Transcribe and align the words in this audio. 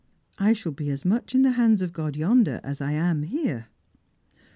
"I 0.49 0.53
shall 0.53 0.71
be 0.71 0.89
a,s 0.89 1.05
much 1.05 1.35
in 1.35 1.43
thehanda 1.43 1.83
of 1.83 1.93
God 1.93 2.15
yonder 2.15 2.59
as 2.63 2.81
I 2.81 2.93
am 2.93 3.21
here." 3.21 3.67